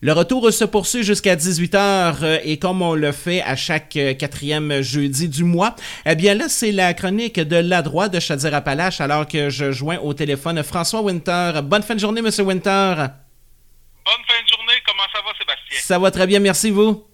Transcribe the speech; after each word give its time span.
Le 0.00 0.12
retour 0.12 0.52
se 0.52 0.64
poursuit 0.64 1.02
jusqu'à 1.02 1.34
18h 1.34 2.22
euh, 2.22 2.38
et 2.44 2.60
comme 2.60 2.82
on 2.82 2.94
le 2.94 3.10
fait 3.10 3.42
à 3.42 3.56
chaque 3.56 3.96
euh, 3.96 4.14
quatrième 4.14 4.80
jeudi 4.80 5.28
du 5.28 5.42
mois, 5.42 5.74
eh 6.06 6.14
bien 6.14 6.34
là, 6.34 6.48
c'est 6.48 6.70
la 6.70 6.94
chronique 6.94 7.40
de 7.40 7.56
la 7.56 7.82
droite 7.82 8.12
de 8.12 8.20
Chaudière-Appalaches 8.20 9.00
alors 9.00 9.26
que 9.26 9.50
je 9.50 9.72
joins 9.72 9.98
au 9.98 10.14
téléphone 10.14 10.62
François 10.62 11.00
Winter. 11.02 11.50
Bonne 11.64 11.82
fin 11.82 11.96
de 11.96 12.00
journée, 12.00 12.22
Monsieur 12.22 12.44
Winter. 12.44 12.94
Bonne 14.06 14.24
fin 14.28 14.40
de 14.40 14.48
journée. 14.48 14.78
Comment 14.86 15.02
ça 15.12 15.20
va, 15.20 15.36
Sébastien? 15.36 15.80
Ça 15.80 15.98
va 15.98 16.12
très 16.12 16.28
bien, 16.28 16.38
merci 16.38 16.70
vous? 16.70 17.04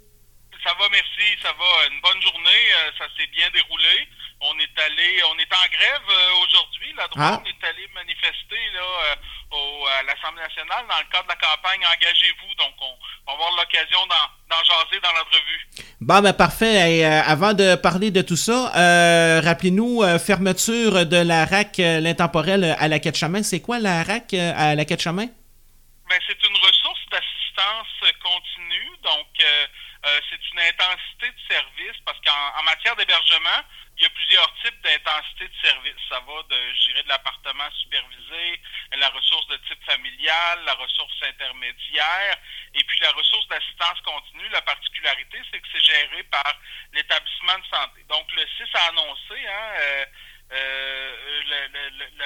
Ça 0.62 0.70
va, 0.78 0.84
merci. 0.92 1.40
Ça 1.42 1.52
va. 1.56 1.88
Une 1.90 2.00
bonne 2.02 2.20
journée. 2.20 2.64
Euh, 2.76 2.90
ça 2.98 3.04
s'est 3.16 3.28
bien 3.32 3.48
déroulé. 3.54 4.08
On 4.46 4.58
est 4.58 4.78
allé, 4.78 5.22
on 5.32 5.38
est 5.38 5.52
en 5.52 5.66
grève 5.72 6.08
aujourd'hui. 6.42 6.92
La 6.96 7.08
droite 7.08 7.42
ah. 7.44 7.48
est 7.48 7.66
allée 7.66 7.88
manifester 7.94 8.60
là, 8.74 9.16
à 9.98 10.02
l'Assemblée 10.02 10.42
nationale 10.42 10.84
dans 10.88 10.98
le 10.98 11.10
cadre 11.10 11.24
de 11.24 11.28
la 11.28 11.36
campagne 11.36 11.80
Engagez-vous. 11.80 12.54
Donc, 12.56 12.74
on, 12.80 12.96
va 13.26 13.32
avoir 13.32 13.56
l'occasion 13.56 14.00
d'en 14.06 14.62
jaser 14.64 15.00
dans 15.00 15.12
l'entrevue. 15.12 15.68
Bon, 16.00 16.20
ben 16.20 16.32
parfait. 16.32 16.98
Et, 16.98 17.06
euh, 17.06 17.22
avant 17.22 17.54
de 17.54 17.76
parler 17.76 18.10
de 18.10 18.20
tout 18.20 18.36
ça, 18.36 18.72
euh, 18.76 19.40
rappelez-nous, 19.42 20.02
euh, 20.02 20.18
fermeture 20.18 21.06
de 21.06 21.16
la 21.16 21.46
RAC 21.46 21.78
l'intemporel 21.78 22.76
à 22.78 22.88
la 22.88 22.98
quête 22.98 23.16
chemin. 23.16 23.42
C'est 23.42 23.60
quoi 23.60 23.78
la 23.78 24.02
RAC 24.02 24.34
à 24.34 24.74
la 24.74 24.84
quête 24.84 25.00
chemin? 25.00 25.26
Ben, 26.08 26.20
c'est 26.26 26.42
une 26.44 26.56
ressource 26.56 27.00
d'assistance 27.10 28.12
continue. 28.22 28.90
Donc, 29.02 29.26
c'est 30.28 30.40
une 30.52 30.60
intensité 30.60 31.26
de 31.32 31.54
service 31.54 31.96
parce 32.04 32.18
qu'en 32.20 32.62
matière 32.64 32.94
d'hébergement, 32.96 33.64
il 33.96 34.02
y 34.02 34.06
a 34.06 34.10
plusieurs 34.10 34.54
types 34.62 34.80
d'intensité 34.82 35.48
de 35.48 35.54
service. 35.62 35.94
Ça 36.08 36.20
va 36.20 36.42
de, 36.42 36.74
je 36.74 36.90
dirais, 36.90 37.02
de 37.04 37.08
l'appartement 37.08 37.70
supervisé, 37.82 38.60
la 38.96 39.08
ressource 39.10 39.46
de 39.48 39.56
type 39.68 39.82
familial, 39.84 40.64
la 40.64 40.74
ressource 40.74 41.22
intermédiaire, 41.22 42.36
et 42.74 42.82
puis 42.82 43.00
la 43.00 43.12
ressource 43.12 43.46
d'assistance 43.48 44.00
continue. 44.00 44.48
La 44.50 44.62
particularité, 44.62 45.40
c'est 45.50 45.60
que 45.60 45.68
c'est 45.72 45.84
géré 45.84 46.22
par 46.24 46.58
l'établissement 46.92 47.58
de 47.58 47.66
santé. 47.66 48.02
Donc, 48.08 48.30
le 48.32 48.46
6 48.56 48.64
a 48.74 48.88
annoncé 48.88 49.46
hein, 49.46 49.74
euh, 49.78 50.04
euh, 50.52 51.42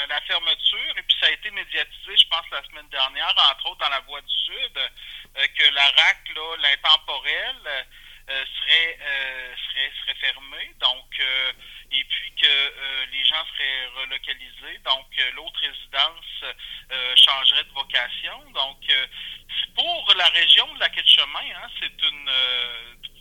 la 0.08 0.20
fermeture, 0.22 0.98
et 0.98 1.02
puis 1.02 1.16
ça 1.20 1.26
a 1.26 1.30
été 1.30 1.50
médiatisé, 1.50 2.16
je 2.16 2.28
pense, 2.28 2.44
la 2.50 2.62
semaine 2.64 2.88
dernière, 2.88 3.34
entre 3.50 3.66
autres 3.66 3.80
dans 3.80 3.90
la 3.90 4.00
Voie 4.00 4.20
du 4.20 4.34
Sud, 4.34 4.78
euh, 4.78 5.46
que 5.56 5.74
la 5.74 5.84
RAC, 5.84 6.18
l'intemporel, 6.62 7.56
serait, 8.28 8.98
serait, 9.68 9.92
serait 10.00 10.14
fermé. 10.20 10.74
Donc, 10.80 11.20
et 11.90 12.04
puis 12.04 12.32
que 12.40 13.06
les 13.10 13.24
gens 13.24 13.44
seraient 13.56 13.86
relocalisés. 14.02 14.78
Donc, 14.84 15.06
l'autre 15.34 15.60
résidence 15.60 16.44
changerait 17.16 17.64
de 17.64 17.72
vocation. 17.72 18.50
Donc, 18.52 18.80
pour 19.74 20.14
la 20.16 20.26
région 20.28 20.72
de 20.74 20.80
la 20.80 20.88
quai 20.90 21.02
de 21.02 21.08
chemin, 21.08 21.46
hein, 21.56 21.68
c'est 21.80 22.02
une 22.02 22.30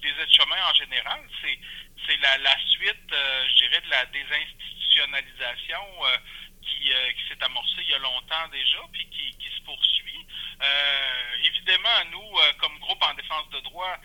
des 0.02 0.10
aides-chemins 0.22 0.70
en 0.70 0.74
général, 0.74 1.22
c'est 1.42 1.60
c'est 2.06 2.18
la, 2.18 2.38
la 2.38 2.58
suite, 2.70 3.10
je 3.10 3.56
dirais, 3.56 3.82
de 3.82 3.90
la 3.90 4.06
désinstitutionnalisation 4.06 5.84
qui, 6.62 6.80
qui 6.80 7.28
s'est 7.28 7.44
amorcée 7.44 7.82
il 7.82 7.90
y 7.90 7.94
a 7.94 8.00
longtemps 8.00 8.48
déjà, 8.52 8.80
puis 8.94 9.06
qui, 9.10 9.38
qui 9.38 9.56
se 9.56 9.62
poursuit. 9.62 10.26
Euh, 10.62 11.46
évidemment, 11.46 12.06
nous, 12.12 12.32
comme 12.60 12.78
groupe 12.80 13.04
en 13.04 13.14
défense 13.14 13.50
de 13.50 13.60
droit, 13.62 13.98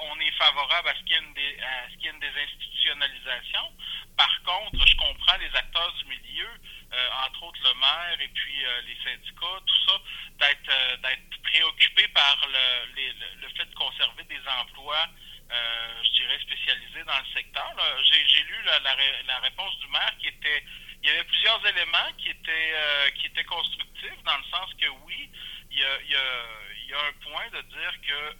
on 0.00 0.20
est 0.20 0.30
favorable 0.32 0.88
à 0.88 0.94
ce 0.94 1.00
qu'il 1.00 1.12
y 1.12 1.14
ait 1.14 2.10
une, 2.10 2.20
désinstitutionnalisation. 2.20 3.72
Par 4.16 4.42
contre, 4.42 4.86
je 4.86 4.96
comprends 4.96 5.36
les 5.38 5.54
acteurs 5.56 5.92
du 5.94 6.04
milieu, 6.04 6.48
euh, 6.92 7.08
entre 7.26 7.42
autres 7.42 7.60
le 7.64 7.74
maire 7.80 8.20
et 8.20 8.28
puis 8.28 8.64
euh, 8.64 8.82
les 8.82 8.96
syndicats, 9.02 9.60
tout 9.66 9.90
ça, 9.90 9.98
d'être 10.38 10.70
euh, 10.70 11.16
préoccupés 11.42 12.06
par 12.08 12.38
le, 12.46 12.94
les, 12.94 13.12
le 13.42 13.48
fait 13.56 13.64
de 13.64 13.74
conserver 13.74 14.22
des 14.24 14.40
emplois, 14.60 15.08
je 15.50 16.10
dirais, 16.12 16.38
spécialisés 16.40 17.04
dans 17.04 17.18
le 17.18 17.26
secteur. 17.34 17.74
J'ai 18.04 18.42
lu 18.44 18.56
la, 18.64 18.78
la, 18.80 19.38
réponse 19.40 19.76
du 19.78 19.88
maire 19.88 20.12
qui 20.18 20.28
était 20.28 20.64
il 21.02 21.08
y 21.08 21.10
avait 21.10 21.24
plusieurs 21.24 21.64
éléments 21.66 22.12
qui 22.18 22.30
étaient 22.30 23.44
constructifs 23.44 24.22
dans 24.24 24.38
le 24.38 24.44
sens 24.44 24.72
que 24.80 24.88
oui, 25.04 25.30
il 25.70 25.78
y 25.78 26.94
a 26.94 26.98
un 26.98 27.12
point 27.22 27.48
de 27.50 27.60
dire 27.60 27.94
que 28.06 28.36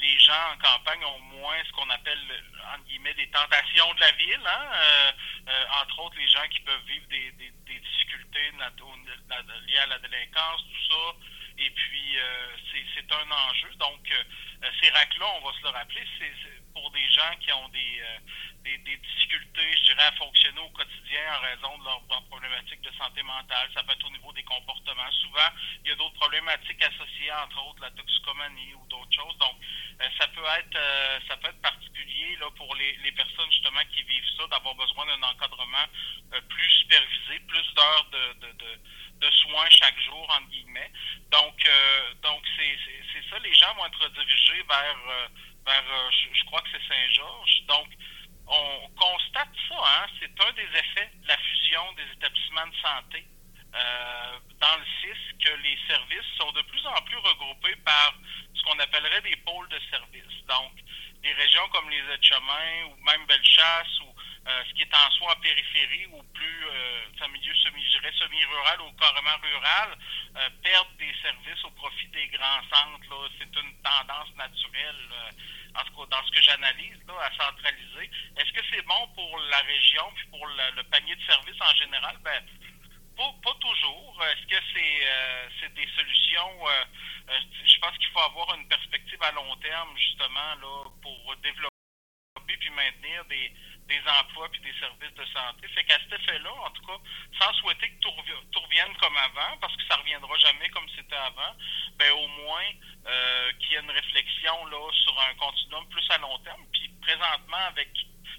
les 0.00 0.18
gens 0.18 0.52
en 0.52 0.58
campagne 0.58 1.04
ont 1.04 1.20
moins 1.20 1.56
ce 1.66 1.72
qu'on 1.72 1.90
appelle, 1.90 2.18
guillemets, 2.86 3.14
des 3.14 3.28
tentations 3.30 3.92
de 3.94 4.00
la 4.00 4.10
ville. 4.12 4.46
Hein? 4.46 4.70
Euh, 4.74 5.12
euh, 5.48 5.64
entre 5.82 5.98
autres, 6.00 6.16
les 6.16 6.28
gens 6.28 6.46
qui 6.50 6.60
peuvent 6.60 6.84
vivre 6.86 7.06
des, 7.08 7.30
des, 7.32 7.52
des 7.66 7.78
difficultés 7.78 8.52
liées 9.66 9.78
à 9.78 9.86
la 9.86 9.98
délinquance, 9.98 10.62
tout 10.62 10.94
ça. 10.94 11.14
Et 11.58 11.70
puis, 11.70 12.18
euh, 12.18 12.56
c'est 12.94 13.12
un 13.12 13.30
enjeu. 13.30 13.74
Donc, 13.76 14.08
ces 14.80 14.90
racks-là, 14.90 15.26
on 15.36 15.46
va 15.46 15.52
se 15.56 15.62
le 15.62 15.68
rappeler, 15.70 16.02
c'est 16.18 16.32
pour 16.72 16.90
des 16.92 17.10
gens 17.10 17.36
qui 17.40 17.52
ont 17.52 17.68
des, 17.68 18.02
des, 18.64 18.78
des, 18.78 18.96
difficultés, 18.96 19.76
je 19.78 19.92
dirais, 19.92 20.04
à 20.04 20.12
fonctionner 20.12 20.60
au 20.60 20.70
quotidien 20.70 21.20
en 21.36 21.40
raison 21.40 21.78
de 21.78 21.84
leurs 21.84 22.02
leur 22.08 22.24
problématiques 22.24 22.80
de 22.80 22.92
santé 22.96 23.22
mentale. 23.22 23.68
Ça 23.74 23.82
peut 23.82 23.92
être 23.92 24.06
au 24.06 24.10
niveau 24.10 24.32
des 24.32 24.42
comportements. 24.44 25.10
Souvent, 25.22 25.50
il 25.84 25.90
y 25.90 25.92
a 25.92 25.96
d'autres 25.96 26.14
problématiques 26.14 26.82
associées, 26.82 27.32
entre 27.32 27.62
autres 27.66 27.82
la 27.82 27.90
toxicomanie 27.90 28.74
ou 28.74 28.86
d'autres 28.86 29.12
choses. 29.12 29.36
Donc, 29.38 29.56
euh, 30.00 30.08
ça 30.18 30.26
peut 30.28 30.44
être 30.58 30.76
euh, 30.76 31.18
ça 31.28 31.36
peut 31.36 31.48
être 31.48 31.60
particulier 31.60 32.36
là, 32.40 32.50
pour 32.56 32.74
les, 32.74 32.96
les 33.04 33.12
personnes 33.12 33.50
justement 33.50 33.80
qui 33.94 34.02
vivent 34.02 34.30
ça, 34.36 34.46
d'avoir 34.48 34.74
besoin 34.74 35.06
d'un 35.06 35.22
encadrement 35.22 35.86
euh, 36.34 36.40
plus 36.48 36.70
supervisé, 36.80 37.40
plus 37.46 37.74
d'heures 37.74 38.06
de, 38.10 38.52
de, 38.52 39.30
soins 39.30 39.70
chaque 39.70 39.98
jour, 40.00 40.28
entre 40.30 40.48
guillemets. 40.48 40.81
Vont 43.76 43.86
être 43.86 44.08
dirigés 44.10 44.62
vers, 44.68 44.96
vers 45.66 46.10
je, 46.10 46.38
je 46.38 46.44
crois 46.44 46.60
que 46.60 46.68
c'est 46.72 46.88
Saint-Georges. 46.88 47.62
Donc, 47.66 47.88
on 48.46 48.88
constate 48.96 49.48
ça, 49.68 49.76
hein, 49.76 50.06
c'est 50.20 50.44
un 50.44 50.52
des 50.52 50.68
effets 50.78 51.10
de 51.22 51.28
la 51.28 51.38
fusion 51.38 51.92
des 51.94 52.12
établissements 52.12 52.66
de 52.66 52.76
santé 52.76 53.26
euh, 53.74 54.38
dans 54.60 54.76
le 54.76 54.84
CIS 55.00 55.38
que 55.42 55.52
les 55.62 55.78
services 55.88 56.28
sont 56.38 56.52
de 56.52 56.62
plus 56.62 56.86
en 56.86 57.00
plus 57.02 57.16
regroupés 57.16 57.76
par 57.76 58.14
ce 58.54 58.62
qu'on 58.62 58.78
appellerait 58.78 59.22
des 59.22 59.36
pôles 59.36 59.68
de 59.68 59.80
services. 59.90 60.44
Donc, 60.46 60.72
des 61.22 61.32
régions 61.32 61.66
comme 61.70 61.88
les 61.88 62.02
aides-chemins 62.12 62.84
ou 62.90 62.96
même 63.04 63.24
Bellechasse 63.26 64.00
ou 64.00 64.14
euh, 64.48 64.62
ce 64.68 64.74
qui 64.74 64.82
est 64.82 64.94
en 64.94 65.10
soi 65.12 65.32
en 65.32 65.40
périphérie 65.40 66.06
ou 66.12 66.22
plus 66.34 66.66
euh, 66.66 67.28
milieu 67.28 67.54
semi, 67.54 67.82
semi-rural 68.18 68.80
ou 68.82 68.92
carrément 69.00 69.38
rural, 69.40 69.96
euh, 70.36 70.48
perdent 70.62 70.96
des 70.98 71.12
services 71.20 71.64
au 71.64 71.70
profit 71.72 72.08
des 72.08 72.26
grands 72.28 72.62
centres. 72.72 73.30
C'est 73.38 73.54
une 73.60 73.74
tendance 73.82 74.34
naturelle, 74.36 75.08
euh, 75.12 75.78
en 75.78 75.84
tout 75.84 75.92
cas 75.92 76.16
dans 76.16 76.26
ce 76.26 76.32
que 76.32 76.42
j'analyse, 76.42 76.96
à 77.08 77.30
centraliser. 77.36 78.10
Est-ce 78.36 78.52
que 78.52 78.64
c'est 78.70 78.82
bon 78.82 79.08
pour 79.14 79.38
la 79.50 79.58
région 79.58 80.10
puis 80.14 80.26
pour 80.30 80.46
le, 80.46 80.82
panier 80.84 81.14
de 81.16 81.22
services 81.24 81.60
en 81.60 81.74
général? 81.76 82.16
Ben, 82.24 82.42
pas, 83.16 83.54
toujours. 83.60 84.24
Est-ce 84.24 84.46
que 84.46 84.62
c'est 84.74 85.00
euh, 85.04 85.68
des 85.76 85.88
solutions 85.96 86.64
Je 87.64 87.78
pense 87.78 87.96
qu'il 87.98 88.08
faut 88.08 88.20
avoir 88.20 88.54
une 88.54 88.66
perspective 88.68 89.22
à 89.22 89.32
long 89.32 89.54
terme 89.56 89.96
justement 89.96 90.54
là 90.60 90.84
pour 91.02 91.36
développer 91.42 91.71
puis 92.42 92.70
maintenir 92.70 93.24
des, 93.26 93.52
des 93.88 94.00
emplois 94.20 94.48
puis 94.50 94.60
des 94.60 94.74
services 94.78 95.14
de 95.14 95.24
santé. 95.26 95.68
Fait 95.68 95.84
qu'à 95.84 95.98
cet 95.98 96.20
effet-là, 96.20 96.52
en 96.52 96.70
tout 96.70 96.84
cas, 96.86 96.98
sans 97.40 97.52
souhaiter 97.54 97.90
que 97.90 98.00
tout, 98.00 98.10
revienne 98.10 98.94
comme 99.00 99.16
avant, 99.16 99.56
parce 99.60 99.76
que 99.76 99.82
ça 99.88 99.96
reviendra 99.96 100.36
jamais 100.38 100.68
comme 100.70 100.88
c'était 100.96 101.16
avant, 101.16 101.54
ben 101.98 102.10
au 102.12 102.28
moins 102.28 102.70
euh, 103.06 103.52
qu'il 103.58 103.72
y 103.72 103.74
ait 103.74 103.80
une 103.80 103.90
réflexion 103.90 104.66
là 104.66 104.90
sur 105.04 105.20
un 105.20 105.34
continuum 105.34 105.86
plus 105.88 106.04
à 106.10 106.18
long 106.18 106.38
terme. 106.38 106.64
Puis 106.72 106.88
présentement, 107.02 107.64
avec 107.68 107.88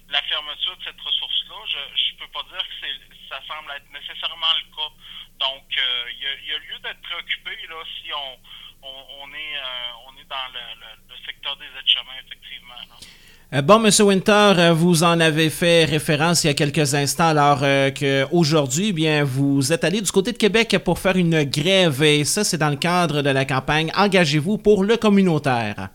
la 0.08 0.22
fermeture 0.22 0.76
de 0.76 0.84
cette 0.84 1.00
ressource-là, 1.00 1.56
je 1.66 2.12
ne 2.12 2.18
peux 2.18 2.28
pas 2.28 2.42
dire 2.44 2.62
que 2.62 2.86
ça 3.28 3.40
semble 3.46 3.70
être 3.72 3.90
nécessairement 3.90 4.52
le 4.54 4.76
cas. 4.76 4.92
Donc, 5.38 5.66
euh, 5.78 6.10
il 6.12 6.48
y, 6.48 6.52
a, 6.52 6.58
lieu 6.58 6.78
d'être 6.80 7.00
préoccupé 7.02 7.56
là, 7.68 7.82
si 7.98 8.12
on, 8.12 8.38
on, 8.82 9.34
est, 9.34 9.56
euh, 9.56 10.06
on 10.06 10.16
est 10.16 10.24
dans 10.24 10.48
le, 10.52 10.90
le, 11.08 11.16
secteur 11.24 11.56
des 11.56 11.66
aides-chemins, 11.66 12.18
effectivement. 12.24 12.74
Euh, 12.74 13.33
bon, 13.62 13.78
Monsieur 13.78 14.04
Winter, 14.04 14.72
vous 14.74 15.04
en 15.04 15.20
avez 15.20 15.50
fait 15.50 15.84
référence 15.84 16.44
il 16.44 16.48
y 16.48 16.50
a 16.50 16.54
quelques 16.54 16.94
instants, 16.94 17.28
alors 17.28 17.60
qu'aujourd'hui, 17.94 18.92
bien, 18.92 19.24
vous 19.24 19.72
êtes 19.72 19.84
allé 19.84 20.00
du 20.00 20.10
côté 20.10 20.32
de 20.32 20.38
Québec 20.38 20.76
pour 20.84 20.98
faire 20.98 21.16
une 21.16 21.44
grève, 21.44 22.02
et 22.02 22.24
ça, 22.24 22.44
c'est 22.44 22.58
dans 22.58 22.70
le 22.70 22.76
cadre 22.76 23.22
de 23.22 23.30
la 23.30 23.44
campagne 23.44 23.90
Engagez-vous 23.96 24.58
pour 24.58 24.84
le 24.84 24.96
communautaire. 24.96 25.88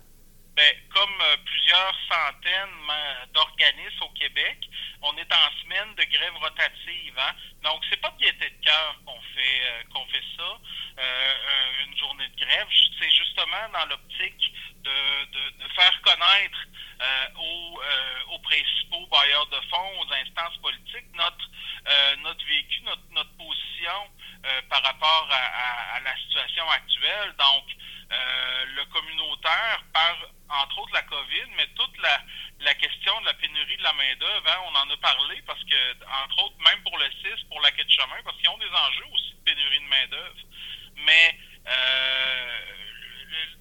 Bien, 0.56 0.66
comme 0.94 1.44
plusieurs 1.46 1.96
centaines 2.08 2.80
d'organismes 3.34 4.04
au 4.04 4.10
Québec. 4.18 4.58
On 5.02 5.16
est 5.16 5.32
en 5.32 5.50
semaine 5.64 5.96
de 5.96 6.04
grève 6.12 6.36
rotative. 6.42 7.16
Hein? 7.18 7.34
Donc, 7.64 7.82
c'est 7.90 8.02
pas 8.02 8.12
de 8.12 8.26
gaieté 8.26 8.50
de 8.50 8.64
cœur 8.64 8.96
qu'on 9.06 9.20
fait 9.36 9.62
euh, 9.64 9.84
qu'on 9.94 10.06
fait 10.08 10.24
ça, 10.36 10.44
euh, 10.44 11.02
euh, 11.02 11.86
une 11.88 11.98
journée 11.98 12.28
de 12.28 12.46
grève. 12.46 12.68
C'est 13.00 13.10
justement 13.12 13.64
dans 13.74 13.86
l'optique 13.88 14.54
de, 15.32 15.68
faire 15.76 16.02
connaître 16.02 16.60
euh, 17.02 17.28
aux, 17.38 17.82
euh, 17.82 18.24
aux, 18.32 18.40
principaux 18.40 19.06
bailleurs 19.08 19.46
de 19.48 19.60
fonds, 19.70 20.02
aux 20.02 20.14
instances 20.14 20.58
politiques, 20.58 21.06
notre 21.16 21.50
notre 22.22 22.46
vécu, 22.46 22.82
notre, 22.82 23.02
notre 23.12 23.36
position 23.38 24.12
par 24.70 24.84
rapport 24.84 25.28
à, 25.32 26.00
la 26.02 26.16
situation 26.18 26.70
actuelle. 26.70 27.34
Donc, 27.40 27.64
mais 31.60 31.68
toute 31.76 31.98
la, 31.98 32.22
la 32.62 32.74
question 32.76 33.20
de 33.22 33.26
la 33.26 33.34
pénurie 33.34 33.78
de 33.78 33.84
la 33.84 33.94
main-d'œuvre, 33.94 34.48
hein, 34.48 34.60
on 34.66 34.76
en 34.76 34.90
a 34.90 34.98
parlé 34.98 35.42
parce 35.46 35.62
que, 35.66 35.94
entre 36.24 36.46
autres, 36.46 36.58
même 36.60 36.82
pour 36.84 36.98
le 36.98 37.06
CIS, 37.12 37.44
pour 37.50 37.60
la 37.62 37.72
quai 37.72 37.84
de 37.84 37.92
chemin, 37.92 38.16
parce 38.24 38.38
qu'ils 38.38 38.50
ont 38.50 38.58
des 38.58 38.70
enjeux 38.70 39.06
aussi 39.14 39.34
de 39.34 39.44
pénurie 39.44 39.80
de 39.80 39.86
main-d'œuvre. 39.86 40.42
Mais 41.06 41.38
euh, 41.68 42.60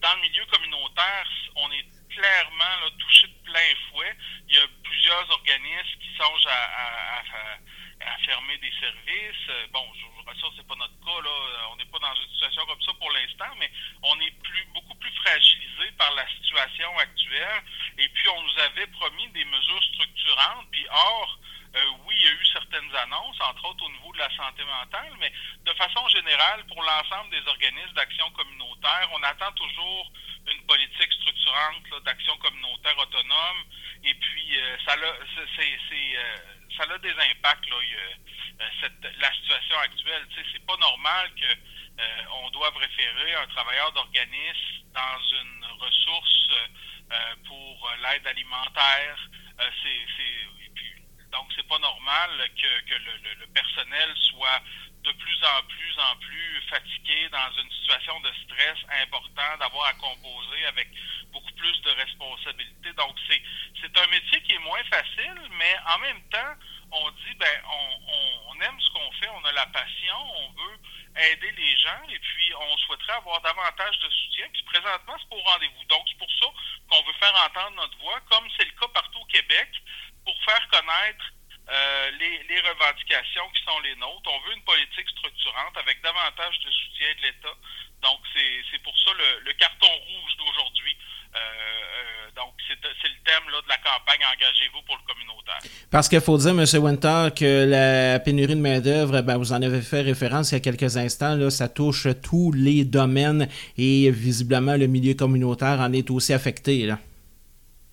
dans 0.00 0.14
le 0.14 0.20
milieu 0.22 0.46
communautaire, 0.46 1.28
on 1.56 1.70
est 1.72 1.86
clairement 2.10 2.76
là, 2.82 2.90
touché 2.98 3.26
de 3.26 3.44
plein 3.44 3.74
fouet. 3.90 4.16
Il 4.48 4.54
y 4.54 4.58
a 4.58 4.66
plusieurs 4.84 5.30
à, 6.20 8.16
fermer 8.24 8.58
des 8.58 8.72
services. 8.80 9.70
Bon, 9.72 9.84
je 9.94 10.04
vous 10.04 10.22
rassure, 10.26 10.52
c'est 10.56 10.66
pas 10.66 10.74
notre 10.74 10.98
cas. 11.00 11.20
Là. 11.22 11.68
On 11.72 11.76
n'est 11.76 11.86
pas 11.86 11.98
dans 11.98 12.14
une 12.14 12.28
situation 12.32 12.66
comme 12.66 12.82
ça 12.82 12.92
pour 12.94 13.10
l'instant, 13.12 13.54
mais 13.58 13.70
on 14.02 14.20
est 14.20 14.30
plus, 14.42 14.64
beaucoup 14.74 14.94
plus 14.96 15.12
fragilisé 15.22 15.90
par 15.96 16.14
la 16.14 16.28
situation 16.28 16.98
actuelle. 16.98 17.62
Et 17.98 18.08
puis, 18.08 18.28
on 18.28 18.42
nous 18.42 18.58
avait 18.58 18.86
promis 18.88 19.28
des 19.28 19.44
mesures 19.44 19.82
structurantes. 19.84 20.66
Puis, 20.70 20.86
or, 20.90 21.38
euh, 21.76 21.84
oui, 22.06 22.14
il 22.18 22.24
y 22.24 22.28
a 22.28 22.32
eu 22.32 22.46
certaines 22.46 22.96
annonces, 22.96 23.40
entre 23.40 23.64
autres 23.66 23.84
au 23.84 23.90
niveau 23.90 24.12
de 24.12 24.18
la 24.18 24.34
santé 24.36 24.64
mentale, 24.64 25.12
mais 25.20 25.32
de 25.64 25.72
façon 25.74 26.06
générale, 26.08 26.64
pour 26.66 26.82
l'ensemble 26.82 27.30
des 27.30 27.46
organismes 27.46 27.92
d'action 27.94 28.30
communautaire, 28.30 29.08
on 29.12 29.22
attend 29.22 29.52
toujours 29.52 30.10
une 30.50 30.66
politique 30.66 31.12
structurante 31.12 32.02
d'action 32.04 32.36
communautaire 32.38 32.98
autonome. 32.98 33.64
Euh, 34.58 34.76
ça, 34.84 34.92
a, 34.92 34.96
euh, 34.96 36.36
ça 36.76 36.82
a 36.82 36.98
des 36.98 37.10
impacts. 37.12 37.68
Là, 37.70 37.76
cette, 38.80 39.20
la 39.20 39.32
situation 39.32 39.78
actuelle, 39.78 40.26
c'est 40.52 40.66
pas 40.66 40.76
normal 40.76 41.30
que 41.34 41.46
on 42.42 42.50
doive 42.50 42.76
référer 42.76 43.34
un 43.34 43.46
travailleur 43.48 43.92
d'organisme 43.92 44.84
dans 44.94 45.20
une 45.42 45.64
ressource 45.80 46.48
pour 47.46 47.90
l'aide 48.02 48.26
alimentaire. 48.26 49.18
c'est, 49.82 50.06
donc, 51.32 51.46
c'est 51.54 51.66
pas 51.66 51.78
normal 51.78 52.30
que, 52.56 52.94
le, 52.94 53.46
personnel 53.48 54.14
soit 54.16 54.62
de 55.08 55.12
plus 55.12 55.44
en 55.44 55.62
plus 55.64 55.98
en 55.98 56.16
plus 56.16 56.62
fatigué 56.68 57.28
dans 57.30 57.50
une 57.62 57.70
situation 57.72 58.20
de 58.20 58.30
stress 58.44 58.78
important, 59.02 59.56
d'avoir 59.58 59.86
à 59.88 59.94
composer 59.94 60.66
avec 60.66 60.88
beaucoup 61.32 61.52
plus 61.54 61.80
de 61.82 61.90
responsabilités. 61.90 62.92
Donc, 62.92 63.16
c'est, 63.28 63.42
c'est 63.80 63.96
un 63.98 64.06
métier 64.08 64.40
qui 64.42 64.52
est 64.52 64.58
moins 64.58 64.84
facile, 64.84 65.40
mais 65.52 65.76
en 65.86 65.98
même 65.98 66.22
temps, 66.28 66.54
on 66.92 67.10
dit, 67.10 67.34
ben, 67.36 67.62
on, 67.64 68.12
on, 68.12 68.52
on 68.52 68.60
aime 68.60 68.80
ce 68.80 68.90
qu'on 68.90 69.12
fait, 69.12 69.28
on 69.28 69.44
a 69.44 69.52
la 69.52 69.66
passion, 69.66 70.16
on 70.36 70.50
veut 70.52 70.78
aider 71.32 71.52
les 71.52 71.76
gens 71.78 72.02
et 72.08 72.18
puis 72.18 72.54
on 72.54 72.76
souhaiterait 72.78 73.14
avoir 73.14 73.40
davantage 73.40 73.98
de 73.98 74.10
soutien. 74.10 74.46
Puis 74.52 74.62
présentement, 74.64 75.16
c'est 75.18 75.36
au 75.36 75.40
rendez-vous. 75.40 75.84
Donc, 75.84 76.04
c'est 76.08 76.18
pour 76.18 76.30
ça 76.30 76.46
qu'on 76.90 77.02
veut 77.02 77.18
faire 77.18 77.34
entendre 77.46 77.76
notre 77.76 77.98
voix, 77.98 78.20
comme 78.30 78.46
c'est 78.56 78.64
le 78.64 78.78
cas 78.78 78.88
partout 78.88 79.20
au 79.20 79.26
Québec 79.26 79.68
pour 80.24 80.36
faire 80.44 80.68
connaître 80.68 81.32
euh, 81.68 82.10
les, 82.18 82.42
les, 82.48 82.60
revendications 82.60 83.44
qui 83.52 83.62
sont 83.62 83.78
les 83.80 83.94
nôtres. 83.96 84.24
On 84.24 84.40
veut 84.48 84.56
une 84.56 84.64
politique 84.64 85.08
structurante 85.10 85.76
avec 85.76 86.00
davantage 86.00 86.58
de 86.64 86.70
soutien 86.70 87.08
de 87.20 87.26
l'État. 87.28 87.54
Donc, 88.00 88.20
c'est 88.32 88.82
pour 88.82 88.96
ça 88.98 89.10
le, 89.12 89.44
le 89.44 89.52
carton 89.52 89.86
rouge 89.86 90.36
d'aujourd'hui. 90.38 90.96
Euh, 91.34 91.38
euh, 91.38 92.30
donc, 92.36 92.54
c'est 92.66 92.74
le 92.74 93.20
thème 93.24 93.50
là, 93.50 93.60
de 93.60 93.68
la 93.68 93.76
campagne 93.78 94.24
Engagez-vous 94.24 94.80
pour 94.82 94.96
le 94.96 95.02
communautaire. 95.12 95.58
Parce 95.90 96.08
qu'il 96.08 96.20
faut 96.22 96.38
dire, 96.38 96.52
M. 96.52 96.64
Winter, 96.82 97.28
que 97.36 97.68
la 97.68 98.18
pénurie 98.20 98.54
de 98.54 98.60
main-d'œuvre, 98.60 99.20
ben, 99.20 99.36
vous 99.36 99.52
en 99.52 99.60
avez 99.60 99.82
fait 99.82 100.00
référence 100.00 100.52
il 100.52 100.54
y 100.54 100.56
a 100.56 100.60
quelques 100.60 100.96
instants, 100.96 101.34
là, 101.34 101.50
ça 101.50 101.68
touche 101.68 102.06
tous 102.22 102.52
les 102.52 102.84
domaines 102.84 103.48
et 103.76 104.10
visiblement 104.10 104.76
le 104.76 104.86
milieu 104.86 105.12
communautaire 105.12 105.80
en 105.80 105.92
est 105.92 106.10
aussi 106.10 106.32
affecté. 106.32 106.86
Là. 106.86 106.98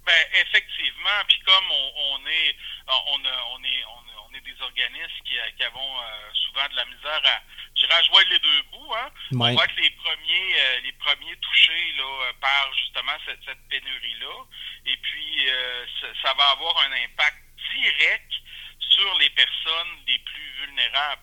Ben, 0.06 0.24
effectivement, 0.40 1.20
puis 1.28 1.40
comme 1.46 1.72
on, 1.72 1.92
on 2.14 2.28
est 2.28 2.56
on, 2.88 3.20
a, 3.26 3.36
on, 3.54 3.64
est 3.64 3.84
on, 3.90 4.30
on, 4.30 4.36
est 4.36 4.42
des 4.42 4.56
organismes 4.76 5.24
qui, 5.26 5.36
qui 5.58 5.64
avons 5.64 6.00
euh, 6.00 6.32
souvent 6.34 6.68
de 6.70 6.76
la 6.76 6.86
misère 6.86 7.22
à 7.26 8.02
joindre 8.04 8.30
les 8.30 8.40
deux 8.40 8.62
bouts, 8.72 8.94
hein. 8.96 9.10
Ouais. 9.32 9.52
On 9.52 9.56
va 9.56 9.64
être 9.64 9.76
les 9.78 9.90
premiers 9.92 10.60
euh, 10.60 10.80
les 10.82 10.92
premiers 10.94 11.36
touchés 11.38 11.92
là, 11.98 12.34
par 12.42 12.74
justement 12.78 13.14
cette, 13.26 13.44
cette 13.46 13.68
pénurie-là. 13.70 14.44
Et 14.86 14.98
puis 14.98 15.50
euh, 15.50 15.86
ça, 16.02 16.08
ça 16.22 16.34
va 16.34 16.50
avoir 16.52 16.78
un 16.80 16.92
impact 16.92 17.38
direct 17.74 18.34
sur 18.80 19.18
les 19.20 19.30
personnes 19.32 19.98
les 20.08 20.20
plus 20.20 20.52
vulnérables. 20.66 21.22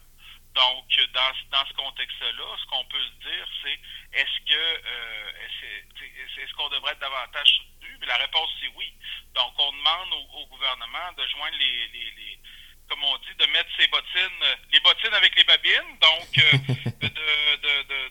Donc, 0.55 0.85
dans, 1.15 1.33
dans 1.51 1.67
ce 1.67 1.73
contexte-là, 1.73 2.57
ce 2.61 2.67
qu'on 2.67 2.85
peut 2.85 3.01
se 3.01 3.29
dire, 3.29 3.49
c'est 3.63 3.81
est-ce 4.13 4.39
que 4.45 4.55
euh, 4.55 5.33
est-ce, 6.37 6.53
qu'on 6.55 6.69
devrait 6.69 6.93
être 6.93 6.99
davantage 6.99 7.49
soutenu? 7.49 8.07
La 8.07 8.17
réponse, 8.19 8.51
c'est 8.61 8.69
oui. 8.77 8.93
Donc, 9.35 9.55
on 9.59 9.73
demande 9.73 10.13
au, 10.13 10.41
au 10.41 10.47
gouvernement 10.49 11.13
de 11.17 11.27
joindre 11.29 11.57
les, 11.57 11.89
les, 11.89 12.11
les, 12.11 12.32
comme 12.93 13.05
on 13.05 13.17
dit, 13.25 13.35
de 13.39 13.47
mettre 13.47 13.71
ses 13.81 13.89
bottines, 13.89 14.45
les 14.71 14.81
bottines 14.81 15.15
avec 15.15 15.35
les 15.35 15.45
babines, 15.45 15.97
donc 15.99 16.29
euh, 16.37 16.53
de, 17.01 17.83
de, 17.89 18.09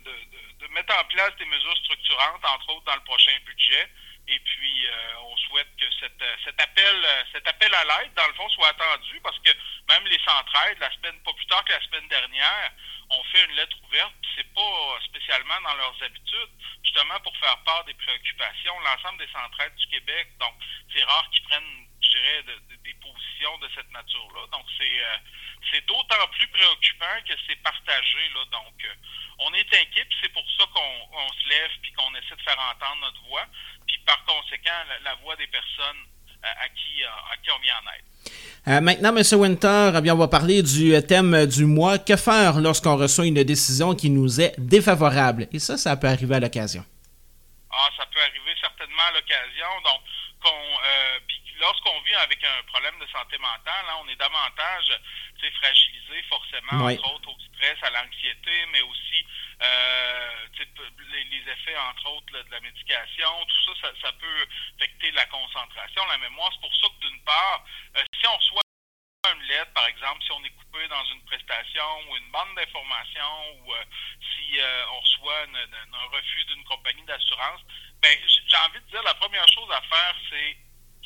de, 0.58 0.68
mettre 0.70 0.98
en 0.98 1.04
place 1.04 1.36
des 1.38 1.46
mesures 1.46 1.78
structurantes, 1.84 2.44
entre 2.44 2.70
autres 2.70 2.86
dans 2.86 2.96
le 2.96 3.04
prochain 3.04 3.38
budget. 3.46 3.88
Et 4.28 4.40
puis, 4.40 4.88
euh, 4.88 5.14
on 5.26 5.38
souhaite 5.38 5.68
que 5.78 5.86
cette, 6.00 6.24
cet 6.46 6.60
appel, 6.60 6.96
cet 7.32 7.48
appel 7.48 7.72
à 7.76 7.84
l'aide, 7.84 8.14
dans 8.16 8.26
le 8.26 8.34
fond, 8.34 8.50
soit 8.50 8.70
attendu 8.70 9.20
parce 9.22 9.38
que 9.40 9.52
même 9.88 10.06
les 10.08 10.20
centraides, 10.26 10.80
la 10.80 10.92
semaine, 10.96 11.20
pas 11.24 11.34
plus 11.34 11.46
tard 11.46 11.64
que 11.66 11.74
la 11.74 11.84
semaine 11.84 12.08
dernière, 12.08 12.72
ont 13.12 13.24
fait 13.26 13.44
une 13.46 13.56
lettre 13.58 13.78
ouverte. 13.84 14.14
C'est 14.36 14.52
pas 14.54 15.00
spécialement 15.06 15.62
dans 15.62 15.76
leurs 15.76 16.04
habitudes, 16.04 16.50
justement 16.84 17.20
pour 17.20 17.38
faire 17.38 17.58
part 17.66 17.84
des 17.86 17.94
préoccupations, 17.94 18.80
l'ensemble 18.80 19.20
des 19.20 19.32
centraides 19.32 19.76
du 19.76 19.88
Québec. 19.88 20.30
Donc, 20.40 20.56
c'est 20.94 21.04
rare 21.04 21.30
qu'ils 21.32 21.44
prennent, 21.44 21.88
dirais, 22.12 22.44
de, 22.44 22.56
de, 22.70 22.76
des 22.84 22.96
positions 23.00 23.56
de 23.64 23.68
cette 23.76 23.92
nature-là. 23.92 24.44
Donc, 24.52 24.66
c'est 24.78 24.96
euh, 25.00 25.18
c'est 25.72 25.84
d'autant 25.88 26.28
plus 26.36 26.48
préoccupant 26.48 27.18
que 27.28 27.34
c'est 27.48 27.60
partagé. 27.64 28.24
Là. 28.36 28.44
Donc, 28.52 28.76
euh, 28.86 28.94
on 29.40 29.54
est 29.54 29.70
inquiet, 29.74 30.08
c'est 30.22 30.34
pour 30.34 30.46
ça 30.58 30.66
qu'on 30.74 30.94
on 31.14 31.30
se 31.40 31.46
lève 31.50 31.72
puis 31.82 31.92
qu'on 31.94 32.14
essaie 32.16 32.36
de 32.36 32.42
faire 32.42 32.60
entendre 32.60 33.02
notre 33.02 33.22
voix. 33.28 33.46
Puis 33.88 33.98
par 34.06 34.24
conséquent, 34.26 34.80
la, 34.90 35.00
la 35.12 35.16
voix 35.24 35.36
des 35.36 35.48
personnes 35.48 36.02
à, 36.44 36.64
à, 36.64 36.70
qui, 36.70 37.04
à 37.04 37.38
qui 37.42 37.52
on 37.52 37.60
vient 37.60 37.76
en 37.78 37.92
aide. 37.94 38.06
Euh, 38.68 38.82
maintenant, 38.82 39.16
M. 39.16 39.24
Winter, 39.40 39.94
eh 39.98 40.02
bien, 40.02 40.14
on 40.14 40.18
va 40.18 40.28
parler 40.28 40.62
du 40.62 40.94
thème 41.08 41.46
du 41.48 41.66
mois. 41.66 41.98
Que 41.98 42.16
faire 42.16 42.60
lorsqu'on 42.60 42.96
reçoit 42.98 43.26
une 43.26 43.44
décision 43.44 43.96
qui 43.96 44.10
nous 44.10 44.40
est 44.40 44.54
défavorable? 44.60 45.48
Et 45.52 45.60
ça, 45.60 45.78
ça 45.78 45.98
peut 45.98 46.08
arriver 46.08 46.36
à 46.36 46.40
l'occasion. 46.40 46.86
Ah, 47.72 47.90
ça 47.98 48.06
peut 48.06 48.22
arriver 48.22 48.54
certainement 48.62 49.04
à 49.10 49.12
l'occasion. 49.14 49.68
Donc, 49.84 50.02
euh, 50.04 50.21
lorsqu'on 51.72 52.02
vit 52.02 52.16
avec 52.16 52.44
un 52.44 52.64
problème 52.64 53.00
de 53.00 53.08
santé 53.08 53.38
mentale, 53.38 53.86
hein, 53.88 53.96
on 54.04 54.10
est 54.10 54.16
davantage 54.18 54.92
fragilisé 55.50 56.22
forcément, 56.30 56.86
oui. 56.86 56.94
entre 56.94 57.16
autres 57.16 57.30
au 57.30 57.38
stress, 57.40 57.78
à 57.82 57.90
l'anxiété, 57.90 58.66
mais 58.72 58.82
aussi 58.82 59.26
euh, 59.64 60.48
les, 61.12 61.24
les, 61.24 61.52
effets, 61.52 61.78
entre 61.78 62.10
autres, 62.12 62.32
là, 62.34 62.44
de 62.44 62.52
la 62.52 62.60
médication, 62.60 63.30
tout 63.46 63.74
ça, 63.74 63.82
ça, 63.82 63.94
ça, 64.04 64.12
peut 64.14 64.48
affecter 64.78 65.12
la 65.12 65.26
concentration, 65.26 66.06
la 66.08 66.18
mémoire. 66.20 66.52
C'est 66.54 66.62
pour 66.62 66.76
ça 66.76 66.88
que 66.90 67.08
d'une 67.08 67.24
part, 67.24 67.66
euh, 67.98 68.04
si 68.20 68.28
on 68.28 68.38
reçoit 68.38 68.62
une 69.34 69.44
lettre, 69.44 69.74
par 69.74 69.88
exemple, 69.88 70.22
si 70.24 70.32
on 70.32 70.44
est 70.44 70.50
coupé 70.52 70.88
dans 70.88 71.06
une 71.06 71.24
prestation 71.26 71.86
ou 72.10 72.18
une 72.18 72.32
bande 72.32 72.56
d'informations 72.56 73.58
ou 73.58 73.74
euh, 73.74 73.84
si 74.36 74.60
on 74.92 75.00
reçoit 75.00 75.46
une, 75.46 75.56
une, 75.56 75.96
un 75.96 76.08
refus 76.12 76.46
d'une 76.46 76.64
compagnie 76.66 77.04
d'assurance, 77.04 77.62
ben 78.02 78.18
j'ai 78.28 78.58
envie 78.58 78.80
de 78.80 78.92
dire 78.92 79.04
la 79.04 79.14
première 79.16 79.48
chose 79.48 79.70
à 79.72 79.82
faire, 79.82 80.16
c'est 80.30 80.58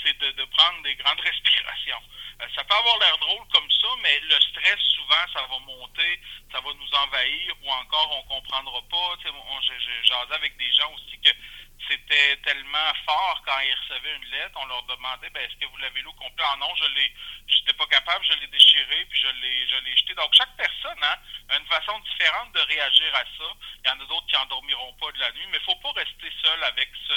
c'est 0.04 0.18
de, 0.18 0.46
prendre 0.46 0.82
des 0.84 0.96
grandes 0.96 1.20
respirations. 1.22 2.02
Euh, 2.42 2.48
ça 2.56 2.64
peut 2.64 2.76
avoir 2.76 3.00
l'air 3.00 3.18
drôle 3.18 3.48
comme 3.54 3.70
ça, 3.72 3.88
mais 4.04 4.20
le 4.20 4.40
stress, 4.42 4.80
souvent, 4.96 5.26
ça 5.34 5.42
va 5.50 5.60
monter, 5.60 6.20
ça 6.52 6.60
va 6.60 6.74
nous 6.74 6.92
envahir, 7.00 7.56
ou 7.64 7.72
encore 7.72 8.12
on 8.18 8.24
comprendra 8.36 8.82
pas. 8.90 9.16
Jasé 10.04 10.34
avec 10.34 10.56
des 10.58 10.72
gens 10.74 10.92
aussi 10.94 11.20
que 11.20 11.32
c'était 11.90 12.38
tellement 12.38 12.94
fort 13.06 13.42
quand 13.46 13.60
ils 13.60 13.74
recevaient 13.74 14.16
une 14.16 14.32
lettre, 14.32 14.58
on 14.62 14.66
leur 14.66 14.84
demandait 14.84 15.30
ben, 15.30 15.42
est-ce 15.42 15.56
que 15.58 15.66
vous 15.66 15.78
l'avez 15.78 16.02
lu 16.02 16.08
au 16.08 16.14
complet? 16.14 16.46
Ah 16.48 16.56
non, 16.60 16.74
je 16.76 16.86
l'ai 16.94 17.74
pas 17.74 17.88
capable, 17.88 18.24
je 18.26 18.40
l'ai 18.40 18.48
déchiré, 18.48 19.06
puis 19.10 19.20
je 19.20 19.28
l'ai 19.28 19.68
je 19.68 19.76
l'ai 19.84 19.98
jeté. 19.98 20.14
Donc 20.16 20.34
chaque 20.34 20.56
personne 20.56 21.04
hein, 21.04 21.18
a 21.50 21.58
une 21.58 21.66
façon 21.66 22.00
différente 22.00 22.54
de 22.54 22.60
réagir 22.60 23.16
à 23.16 23.24
ça. 23.38 23.50
Il 23.84 23.88
y 23.88 23.92
en 23.92 24.00
a 24.00 24.06
d'autres 24.06 24.28
qui 24.28 24.38
endormiront 24.38 24.94
pas 24.94 25.12
de 25.12 25.20
la 25.20 25.32
nuit, 25.34 25.48
mais 25.52 25.60
faut 25.60 25.76
pas 25.76 25.92
rester 25.94 26.32
seul 26.44 26.64
avec 26.64 26.90
ce, 27.08 27.14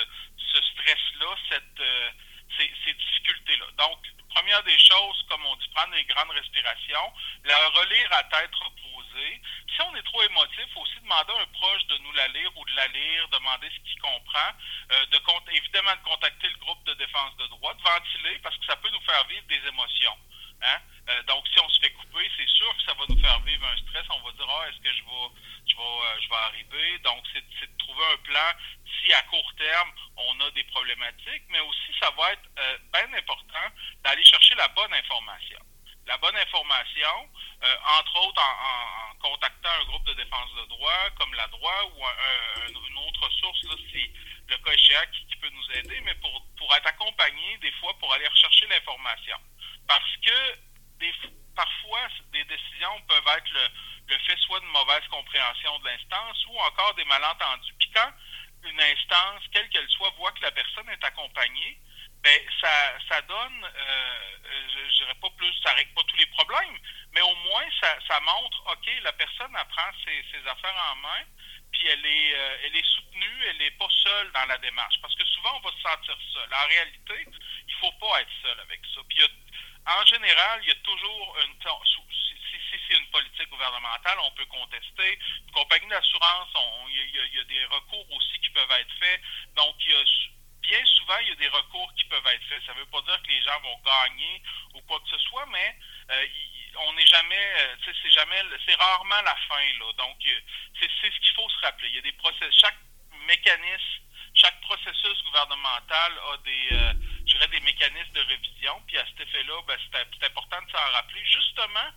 ce 0.52 0.62
stress-là, 0.62 1.36
cette 1.48 1.80
euh, 1.80 2.10
ces, 2.56 2.94
difficultés-là. 2.94 3.66
Donc, 3.78 3.98
première 4.34 4.62
des 4.62 4.78
choses, 4.78 5.24
comme 5.28 5.44
on 5.44 5.56
dit, 5.56 5.68
prendre 5.74 5.92
des 5.92 6.04
grandes 6.04 6.30
respirations, 6.30 7.12
la 7.44 7.68
relire 7.68 8.12
à 8.12 8.22
tête 8.24 8.54
reposée. 8.54 9.42
Si 9.74 9.82
on 9.82 9.94
est 9.96 10.02
trop 10.02 10.22
émotif, 10.22 10.66
faut 10.74 10.80
aussi 10.80 11.00
demander 11.00 11.32
à 11.32 11.42
un 11.42 11.46
proche 11.46 11.86
de 11.86 11.98
nous 11.98 12.12
la 12.12 12.28
lire 12.28 12.50
ou 12.56 12.64
de 12.64 12.76
la 12.76 12.86
lire, 12.88 13.28
demander 13.28 13.68
ce 13.70 13.90
qu'il 13.90 14.00
comprend, 14.00 14.50
euh, 14.92 15.06
de 15.06 15.18
évidemment 15.52 15.94
de 15.94 16.08
contacter 16.08 16.48
le 16.48 16.56
groupe 16.56 16.84
de 16.84 16.94
défense 16.94 17.36
de 17.36 17.46
droit, 17.46 17.74
de 17.74 17.82
ventiler 17.82 18.38
parce 18.42 18.56
que 18.58 18.66
ça 18.66 18.76
peut 18.76 18.90
nous 18.90 19.00
faire 19.00 19.24
vivre 19.26 19.46
des 19.48 19.68
émotions. 19.68 20.16
Hein? 20.62 20.78
Euh, 21.08 21.22
donc, 21.24 21.46
si 21.48 21.60
on 21.60 21.68
se 21.68 21.80
fait 21.80 21.90
couper, 21.90 22.30
c'est 22.36 22.48
sûr 22.48 22.76
que 22.76 22.82
ça 22.82 22.94
va 22.94 23.04
nous 23.08 23.20
faire 23.20 23.38
vivre 23.40 23.66
un 23.66 23.76
stress. 23.78 24.04
On 24.10 24.20
va 24.20 24.32
dire, 24.32 24.46
ah, 24.48 24.68
est-ce 24.68 24.78
que 24.78 24.92
je 24.92 25.04
vais, 25.04 25.28
je 25.66 25.76
vais, 25.76 25.82
euh, 25.82 26.20
je 26.20 26.28
vais 26.28 26.34
arriver? 26.34 26.98
Donc, 26.98 27.24
c'est 27.32 27.40
de 27.40 27.78
trouver 27.78 28.04
un 28.12 28.16
plan 28.18 28.52
si 29.00 29.12
à 29.12 29.22
court 29.22 29.52
terme, 29.56 29.92
on 30.16 30.40
a 30.40 30.50
des 30.50 30.64
problématiques, 30.64 31.44
mais 31.48 31.60
aussi, 31.60 31.94
ça 32.00 32.10
va 32.16 32.32
être 32.32 32.48
euh, 32.58 32.78
bien 32.92 33.18
important 33.18 33.66
d'aller 34.02 34.24
chercher 34.24 34.54
la 34.56 34.68
bonne 34.68 34.92
information. 34.92 35.58
La 36.06 36.16
bonne 36.18 36.36
information, 36.36 37.28
entre 38.00 38.26
autres 38.26 38.40
en, 38.40 39.14
contactant 39.20 39.68
un 39.68 39.84
groupe 39.84 40.04
de 40.06 40.14
défense 40.14 40.54
de 40.54 40.64
droit 40.68 41.10
comme 41.18 41.34
la 41.34 41.46
droit 41.48 41.84
ou 41.84 42.02
une 42.88 42.96
autre 42.96 43.30
source, 43.32 43.60
c'est 43.92 44.10
le 44.48 44.56
cas 44.56 44.74
qui, 45.12 45.26
qui, 45.26 45.36
peut 45.36 45.50
nous 45.50 45.70
aider, 45.76 46.00
mais 46.06 46.14
pour, 46.14 46.46
pour 46.56 46.74
être 46.74 46.86
accompagné 46.86 47.58
des 47.58 47.72
fois 47.72 47.92
pour 47.98 48.10
aller 48.14 48.26
rechercher 48.26 48.66
l'information. 48.68 49.36
Parce 49.88 50.16
que 50.24 50.54
parfois, 51.56 52.06
des 52.32 52.44
décisions 52.44 53.00
peuvent 53.08 53.36
être 53.36 53.50
le, 53.52 53.68
le 54.08 54.18
fait 54.18 54.36
soit 54.46 54.60
de 54.60 54.66
mauvaise 54.66 55.06
compréhension 55.10 55.78
de 55.80 55.86
l'instance 55.86 56.46
ou 56.46 56.58
encore 56.60 56.94
des 56.94 57.04
malentendus. 57.04 57.72
Puis 57.78 57.90
quand 57.94 58.12
une 58.64 58.80
instance, 58.80 59.42
quelle 59.52 59.68
qu'elle 59.70 59.88
soit, 59.90 60.10
voit 60.16 60.32
que 60.32 60.42
la 60.42 60.50
personne 60.50 60.88
est 60.90 61.04
accompagnée, 61.04 61.78
ben 62.22 62.40
ça, 62.60 62.98
ça 63.08 63.22
donne, 63.22 63.64
euh, 63.64 64.36
je, 64.90 64.96
dirais 64.98 65.14
pas 65.22 65.30
plus, 65.36 65.52
ça 65.62 65.72
règle 65.72 65.94
pas 65.94 66.02
tous 66.02 66.16
les 66.16 66.26
problèmes, 66.26 66.78
mais 67.12 67.20
au 67.20 67.34
moins 67.34 67.64
ça, 67.80 67.96
ça 68.08 68.18
montre, 68.20 68.62
ok, 68.72 68.90
la 69.02 69.12
personne 69.12 69.54
apprend 69.54 69.90
ses, 70.04 70.24
ses 70.32 70.46
affaires 70.48 70.92
en 70.92 70.96
main, 70.96 71.22
puis 71.70 71.86
elle 71.86 72.04
est, 72.04 72.34
euh, 72.34 72.58
elle 72.64 72.76
est 72.76 72.86
soutenue, 72.94 73.44
elle 73.48 73.58
n'est 73.58 73.70
pas 73.72 73.88
seule 74.02 74.32
dans 74.32 74.46
la 74.46 74.58
démarche, 74.58 75.00
parce 75.00 75.14
que 75.14 75.24
souvent 75.26 75.56
on 75.58 75.60
va 75.60 75.70
se 75.70 75.80
sentir 75.80 76.16
seul. 76.32 76.48
En 76.52 76.66
réalité, 76.66 77.26
il 77.68 77.74
faut 77.74 77.92
pas 77.92 78.20
être 78.20 78.32
seul 78.42 78.58
avec 78.60 78.80
ça. 78.94 79.00
Puis 79.08 79.18
il 79.18 79.20
y 79.20 79.24
a 79.24 79.28
en 79.86 80.06
général, 80.06 80.60
il 80.62 80.68
y 80.68 80.72
a 80.72 80.80
toujours 80.82 81.36
une. 81.44 81.54
Si, 82.70 82.76
c'est 82.86 82.98
une 82.98 83.06
politique 83.06 83.48
gouvernementale, 83.48 84.18
on 84.20 84.30
peut 84.32 84.44
contester. 84.46 85.18
Une 85.46 85.52
compagnie 85.52 85.88
d'assurance, 85.88 86.48
il 86.88 87.36
y, 87.36 87.40
a 87.40 87.44
des 87.44 87.64
recours 87.64 88.12
aussi 88.12 88.38
qui 88.40 88.50
peuvent 88.50 88.70
être 88.70 88.92
faits. 89.00 89.20
Donc, 89.56 89.76
bien 90.62 90.84
souvent, 90.84 91.16
il 91.22 91.28
y 91.28 91.32
a 91.32 91.36
des 91.36 91.48
recours 91.48 91.92
qui 91.94 92.04
peuvent 92.04 92.26
être 92.26 92.44
faits. 92.44 92.62
Ça 92.66 92.74
ne 92.74 92.80
veut 92.80 92.86
pas 92.86 93.00
dire 93.02 93.22
que 93.22 93.28
les 93.28 93.42
gens 93.42 93.60
vont 93.60 93.80
gagner 93.84 94.42
ou 94.74 94.80
quoi 94.82 95.00
que 95.00 95.08
ce 95.08 95.18
soit, 95.18 95.46
mais 95.46 95.76
euh, 96.10 96.26
on 96.86 96.92
n'est 96.92 97.06
jamais, 97.06 97.52
euh, 97.58 97.76
c'est 97.84 98.10
jamais, 98.10 98.42
c'est 98.66 98.74
rarement 98.74 99.22
la 99.22 99.36
fin 99.48 99.64
là. 99.80 99.92
Donc, 99.96 100.16
c'est 100.80 100.88
ce 100.88 101.20
qu'il 101.20 101.34
faut 101.34 101.48
se 101.48 101.60
rappeler. 101.60 101.88
Il 101.88 101.96
y 101.96 101.98
a 101.98 102.02
des 102.02 102.12
procès, 102.12 102.48
chaque 102.52 102.78
mécanisme, 103.26 104.02
chaque 104.34 104.60
processus 104.60 105.22
gouvernemental 105.24 106.12
a 106.32 106.36
des 106.38 106.68
euh, 106.72 106.92
je 107.28 107.34
dirais, 107.34 107.48
des 107.48 107.60
mécanismes 107.60 108.12
de 108.12 108.20
révision. 108.20 108.82
Puis 108.86 108.98
à 108.98 109.06
cet 109.06 109.20
effet-là, 109.20 109.62
ben, 109.66 109.78
c'est 109.92 110.26
important 110.26 110.62
de 110.62 110.70
s'en 110.70 110.90
rappeler, 110.92 111.24
justement, 111.24 111.90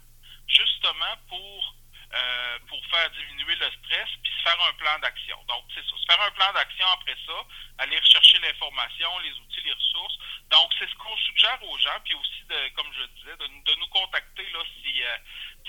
justement 0.47 1.15
pour 1.29 1.75
euh, 2.13 2.59
pour 2.67 2.85
faire 2.87 3.09
diminuer 3.11 3.55
le 3.55 3.71
stress, 3.71 4.09
puis 4.21 4.33
se 4.37 4.43
faire 4.43 4.61
un 4.67 4.73
plan 4.73 4.99
d'action. 4.99 5.37
Donc, 5.47 5.63
c'est 5.73 5.79
ça. 5.79 5.95
Se 5.95 6.05
faire 6.11 6.21
un 6.21 6.31
plan 6.31 6.51
d'action 6.51 6.85
après 6.91 7.15
ça, 7.25 7.39
aller 7.77 7.97
rechercher 7.97 8.37
l'information, 8.39 9.07
les 9.19 9.31
outils, 9.31 9.61
les 9.63 9.71
ressources. 9.71 10.17
Donc, 10.49 10.73
c'est 10.77 10.89
ce 10.89 10.95
qu'on 10.95 11.15
suggère 11.15 11.63
aux 11.63 11.77
gens, 11.77 11.97
puis 12.03 12.13
aussi, 12.15 12.43
de, 12.49 12.67
comme 12.75 12.91
je 12.91 13.05
disais, 13.15 13.37
de, 13.37 13.75
nous 13.79 13.87
contacter 13.87 14.43
là, 14.51 14.59
si, 14.83 15.01
euh, 15.01 15.17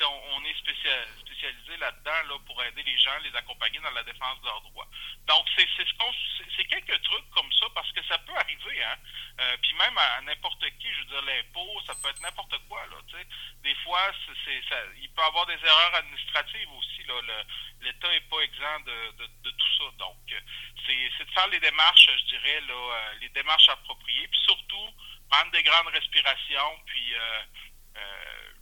on, 0.01 0.45
est 0.45 0.59
spécialisé 0.59 1.77
là-dedans 1.79 2.23
là, 2.29 2.39
pour 2.47 2.63
aider 2.65 2.83
les 2.83 2.99
gens, 2.99 3.17
les 3.23 3.35
accompagner 3.37 3.79
dans 3.81 3.91
la 3.91 4.03
défense 4.03 4.41
de 4.41 4.47
leurs 4.47 4.61
droits. 4.63 4.89
Donc, 5.27 5.47
c'est 5.57 5.67
ce 5.77 6.63
quelques 6.73 7.03
trucs 7.03 7.31
comme 7.31 7.51
ça, 7.53 7.67
parce 7.75 7.91
que 7.93 8.03
ça 8.05 8.19
peut 8.19 8.35
arriver, 8.35 8.83
hein. 8.85 8.97
Euh, 9.41 9.57
puis 9.63 9.73
même 9.75 9.97
à, 9.99 10.21
n'importe 10.23 10.65
qui, 10.79 10.89
je 10.93 10.99
veux 11.01 11.05
dire, 11.05 11.23
l'impôt, 11.23 11.81
ça 11.87 11.95
peut 12.03 12.09
être 12.09 12.21
n'importe 12.21 12.57
quoi, 12.69 12.85
là, 12.87 12.97
tu 13.09 13.17
sais. 13.17 13.27
Des 13.63 13.75
fois, 13.77 14.01
c'est, 14.45 14.63
il 15.01 15.11
peut 15.11 15.23
y 15.23 15.25
avoir 15.25 15.47
des 15.47 15.59
erreurs 15.65 15.95
administratives 15.95 16.73
aussi, 16.73 17.05
là. 17.05 17.15
l'État 17.81 18.09
n'est 18.09 18.21
pas 18.23 18.41
exempt 18.41 18.81
de, 18.87 19.27
de, 19.43 19.51
tout 19.51 19.73
ça. 19.79 19.85
Donc, 19.99 20.17
c'est, 20.87 21.25
de 21.25 21.31
faire 21.31 21.49
les 21.49 21.61
démarches, 21.61 22.11
je 22.19 22.37
dirais, 22.37 22.61
là, 22.63 22.75
euh, 22.75 23.15
les 23.21 23.29
démarches 23.31 23.69
appropriées, 23.69 24.29
puis 24.29 24.41
surtout, 24.45 24.89
prendre 25.31 25.51
des 25.53 25.63
grandes 25.63 25.89
respirations, 25.89 26.81
puis... 26.87 27.15
Euh, 27.15 27.43
euh, 27.97 28.53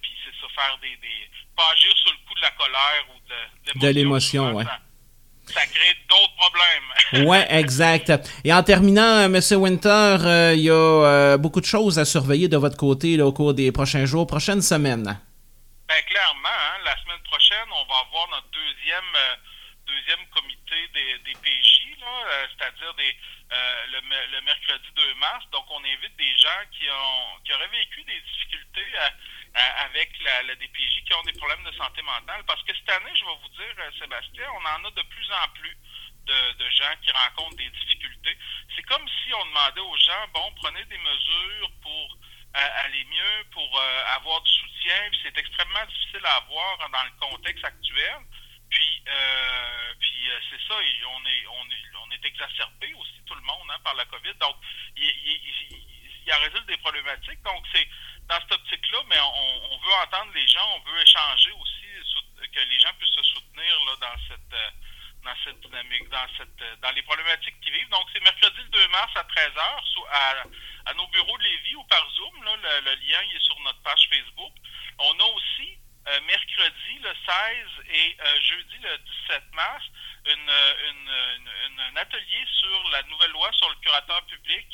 puis 0.00 0.12
c'est 0.24 0.34
ça, 0.40 0.46
faire 0.54 0.78
des, 0.80 0.96
des. 0.96 1.30
pas 1.56 1.64
agir 1.72 1.92
sur 1.96 2.12
le 2.12 2.18
coup 2.28 2.34
de 2.34 2.42
la 2.42 2.50
colère 2.52 3.04
ou 3.14 3.78
de, 3.78 3.86
de 3.86 3.92
l'émotion, 3.92 4.54
ouais. 4.54 4.64
Ça, 5.46 5.64
crée 5.66 5.96
d'autres 6.08 6.34
problèmes. 6.34 7.28
oui, 7.28 7.38
exact. 7.48 8.12
Et 8.44 8.52
en 8.52 8.64
terminant, 8.64 9.20
M. 9.32 9.38
Winter, 9.52 10.16
euh, 10.24 10.54
il 10.56 10.62
y 10.62 10.70
a 10.70 10.74
euh, 10.74 11.38
beaucoup 11.38 11.60
de 11.60 11.66
choses 11.66 12.00
à 12.00 12.04
surveiller 12.04 12.48
de 12.48 12.56
votre 12.56 12.76
côté 12.76 13.16
là, 13.16 13.26
au 13.26 13.32
cours 13.32 13.54
des 13.54 13.70
prochains 13.70 14.06
jours, 14.06 14.26
prochaines 14.26 14.62
semaines. 14.62 15.04
Ben, 15.86 16.02
clairement, 16.08 16.48
hein, 16.48 16.82
la 16.84 16.96
semaine 17.00 17.22
prochaine, 17.30 17.68
on 17.70 17.86
va 17.86 18.00
avoir 18.08 18.28
notre 18.30 18.50
deuxième, 18.50 19.12
deuxième 19.86 20.26
comité 20.34 20.74
des, 20.94 21.30
des 21.30 21.38
PJ, 21.38 21.75
c'est-à-dire 22.50 22.94
des, 22.94 23.16
le, 23.92 24.00
le, 24.32 24.40
mercredi 24.42 24.88
2 24.94 25.14
mars. 25.14 25.44
Donc, 25.52 25.66
on 25.70 25.84
invite 25.84 26.16
des 26.16 26.36
gens 26.38 26.62
qui, 26.72 26.88
ont, 26.90 27.40
qui 27.44 27.52
auraient 27.52 27.68
vécu 27.68 28.02
des 28.04 28.20
difficultés 28.20 28.86
avec 29.56 30.12
la, 30.20 30.54
DPJ 30.54 31.04
qui 31.06 31.14
ont 31.14 31.22
des 31.22 31.32
problèmes 31.32 31.64
de 31.64 31.72
santé 31.72 32.02
mentale. 32.02 32.44
Parce 32.46 32.62
que 32.64 32.74
cette 32.74 32.90
année, 32.90 33.12
je 33.14 33.24
vais 33.24 33.36
vous 33.40 33.48
dire, 33.48 33.74
euh, 33.78 33.90
Sébastien, 33.98 34.44
on 34.52 34.64
en 34.64 34.84
a 34.84 34.90
de 34.90 35.02
plus 35.02 35.30
en 35.32 35.48
plus 35.54 35.76
de, 36.26 36.70
gens 36.70 36.92
qui 37.02 37.10
rencontrent 37.12 37.56
des 37.56 37.70
difficultés. 37.70 38.36
C'est 38.74 38.82
comme 38.82 39.06
si 39.08 39.32
on 39.32 39.46
demandait 39.46 39.80
aux 39.80 39.96
gens, 39.96 40.28
bon, 40.34 40.52
prenez 40.56 40.84
des 40.84 40.98
mesures 40.98 41.70
pour 41.80 42.18
euh, 42.56 42.84
aller 42.84 43.04
mieux, 43.04 43.44
pour 43.52 43.80
euh, 43.80 44.02
avoir 44.16 44.42
du 44.42 44.50
soutien. 44.50 45.10
C'est 45.22 45.38
extrêmement 45.38 45.86
difficile 45.86 46.26
à 46.26 46.36
avoir 46.36 46.90
dans 46.90 47.04
le 47.04 47.10
contexte 47.20 47.64
actuel. 47.64 48.18
Puis, 48.68 49.02
puis 50.00 50.28
c'est 50.50 50.60
ça, 50.68 50.74
on 50.74 51.26
est, 51.26 51.46
on 51.46 51.64
est, 51.70 51.95
on 52.06 52.10
est 52.12 52.24
exacerbé 52.24 52.94
aussi 52.94 53.20
tout 53.26 53.34
le 53.34 53.40
monde 53.42 53.68
hein, 53.70 53.78
par 53.82 53.94
la 53.94 54.04
COVID. 54.06 54.34
Donc, 54.34 54.56
il, 54.96 55.04
il 56.26 56.32
en 56.32 56.40
résulte 56.40 56.66
des 56.66 56.76
problématiques. 56.78 57.42
Donc, 57.42 57.64
c'est 57.72 57.88
dans 58.28 58.40
cette 58.40 58.52
optique-là, 58.52 58.98
mais 59.08 59.18
on, 59.20 59.78
veut 59.78 59.94
entendre 60.02 60.32
les 60.34 60.46
gens, 60.48 60.66
on 60.74 60.90
veut 60.90 61.00
échanger 61.00 61.52
aussi, 61.52 61.84
que 62.52 62.60
les 62.60 62.78
gens 62.78 62.92
puissent 62.98 63.14
se 63.14 63.22
soutenir 63.22 63.84
là, 63.86 63.96
dans 64.00 64.22
cette 64.28 64.54
euh, 64.54 64.70
dans 65.22 65.34
cette 65.44 65.60
dynamique, 65.60 66.08
dans 66.08 66.26
cette 66.38 66.62
euh, 66.62 66.76
dans 66.82 66.90
les 66.92 67.02
problématiques 67.02 67.60
qu'ils 67.60 67.72
vivent. 67.72 67.88
Donc, 67.90 68.06
c'est 68.12 68.22
mercredi 68.22 68.62
le 68.62 68.68
2 68.68 68.88
mars 68.88 69.12
à 69.14 69.22
13h 69.22 70.44
à, 70.86 70.94
nos 70.94 71.06
bureaux 71.08 71.36
de 71.38 71.42
Lévis 71.42 71.74
ou 71.76 71.84
par 71.84 72.08
Zoom. 72.10 72.44
Le, 72.44 72.94
lien 73.06 73.20
est 73.34 73.40
sur 73.40 73.58
notre 73.60 73.80
page 73.82 74.08
Facebook. 74.10 74.52
On 74.98 75.20
a 75.20 75.24
aussi 75.24 75.78
euh, 76.08 76.20
mercredi 76.22 76.98
le 77.02 77.14
16 77.14 77.66
et 77.88 78.16
jeudi 78.42 78.78
le 78.82 78.98
17 79.28 79.42
mars 79.54 79.84
une, 80.26 80.50
un 81.80 81.96
atelier 81.96 82.44
sur 82.58 82.88
la 82.90 83.02
nouvelle 83.04 83.30
loi 83.30 83.50
sur 83.52 83.68
le 83.68 83.76
curateur 83.76 84.22
public. 84.26 84.66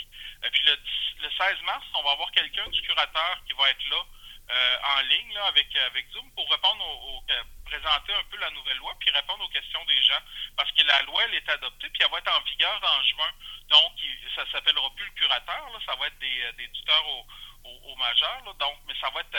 Et 0.45 0.51
puis 0.51 0.63
le, 0.65 0.79
le 1.23 1.31
16 1.31 1.63
mars, 1.63 1.85
on 1.95 2.03
va 2.03 2.13
avoir 2.13 2.31
quelqu'un 2.33 2.67
du 2.69 2.81
curateur 2.83 3.43
qui 3.47 3.53
va 3.55 3.71
être 3.71 3.85
là 3.91 4.05
euh, 4.51 4.77
en 4.97 5.01
ligne 5.03 5.39
avec, 5.49 5.75
avec 5.77 6.11
Zoom 6.13 6.31
pour 6.33 6.51
répondre 6.51 6.85
aux, 6.85 7.25
euh, 7.31 7.43
présenter 7.65 8.13
un 8.13 8.25
peu 8.25 8.37
la 8.39 8.51
nouvelle 8.51 8.77
loi 8.79 8.95
puis 8.99 9.11
répondre 9.11 9.45
aux 9.45 9.49
questions 9.49 9.85
des 9.85 10.03
gens. 10.03 10.21
Parce 10.57 10.71
que 10.73 10.83
la 10.83 11.03
loi, 11.03 11.23
elle 11.25 11.35
est 11.35 11.49
adoptée 11.49 11.89
puis 11.91 12.03
elle 12.03 12.11
va 12.11 12.19
être 12.19 12.37
en 12.37 12.43
vigueur 12.43 12.81
en 12.83 13.03
juin. 13.05 13.31
Donc, 13.69 13.93
ça 14.35 14.45
s'appellera 14.51 14.91
plus 14.95 15.05
le 15.07 15.13
curateur, 15.13 15.71
là, 15.73 15.79
ça 15.87 15.95
va 15.97 16.07
être 16.07 16.19
des, 16.19 16.43
euh, 16.43 16.53
des 16.53 16.69
tuteurs 16.73 17.09
au, 17.09 17.27
au, 17.65 17.97
majeur. 17.97 18.43
Là, 18.45 18.53
donc, 18.59 18.79
mais 18.87 18.95
ça 19.01 19.09
va 19.11 19.21
être 19.21 19.39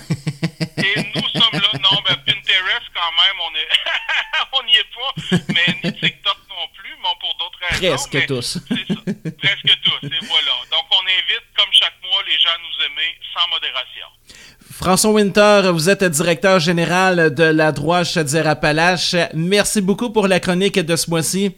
et 0.76 1.02
nous 1.14 1.28
sommes 1.40 1.61
là. 1.61 1.73
Non, 1.80 1.97
ben 2.07 2.16
Pinterest 2.26 2.87
quand 2.95 3.12
même, 3.12 3.38
on 3.40 3.54
est 3.57 3.68
on 4.52 4.62
n'y 4.64 4.76
est 4.76 4.90
pas, 4.95 5.45
mais 5.49 5.66
ni 5.85 6.00
TikTok 6.00 6.37
non 6.49 6.66
plus, 6.75 6.95
mais 7.00 7.09
pour 7.21 7.37
d'autres 7.38 7.59
raisons. 7.71 7.95
Presque 7.95 8.26
tous. 8.26 8.42
Ça. 8.42 8.61
Presque 9.38 9.80
tous, 9.83 10.07
et 10.07 10.26
voilà. 10.26 10.54
Donc 10.71 10.85
on 10.90 11.02
invite, 11.07 11.45
comme 11.57 11.73
chaque 11.73 11.95
mois, 12.02 12.23
les 12.26 12.38
gens 12.38 12.50
à 12.50 12.59
nous 12.59 12.85
aimer 12.87 13.18
sans 13.35 13.49
modération. 13.49 14.07
François 14.73 15.11
Winter, 15.11 15.71
vous 15.73 15.88
êtes 15.88 16.04
directeur 16.04 16.61
général 16.61 17.35
de 17.35 17.45
la 17.45 17.73
Droite 17.73 18.07
Chaudière-Appalaches. 18.09 19.16
Merci 19.35 19.80
beaucoup 19.80 20.11
pour 20.11 20.28
la 20.28 20.40
chronique 20.40 20.78
de 20.78 20.97
ce 20.97 21.11
mois-ci. 21.11 21.57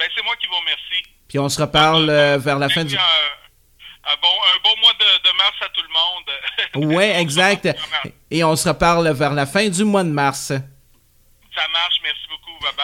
Ben, 0.00 0.08
c'est 0.16 0.24
moi 0.24 0.34
qui 0.36 0.46
vous 0.46 0.56
remercie. 0.56 1.02
Puis 1.28 1.38
on 1.38 1.50
se 1.50 1.60
reparle 1.60 2.08
euh, 2.08 2.38
vers 2.38 2.58
la 2.58 2.70
fin 2.70 2.84
du... 2.84 2.96
Un, 2.96 4.16
bon, 4.16 4.28
un 4.28 4.58
bon 4.64 4.80
mois 4.80 4.94
de, 4.94 5.28
de, 5.28 5.36
mars 5.36 5.56
à 5.60 5.68
tout 5.68 5.82
le 5.82 5.92
monde. 5.92 6.94
oui, 6.96 7.04
exact. 7.04 7.68
Et 8.30 8.42
on 8.42 8.56
se 8.56 8.66
reparle 8.70 9.10
vers 9.10 9.34
la 9.34 9.44
fin 9.44 9.68
du 9.68 9.84
mois 9.84 10.02
de 10.02 10.08
mars. 10.08 10.46
Ça 10.48 11.68
marche, 11.68 11.96
merci 12.02 12.29